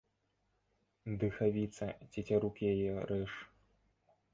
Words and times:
Дыхавіца, 1.25 1.85
цецярук 2.11 2.55
яе 2.75 2.91
рэж. 3.15 3.31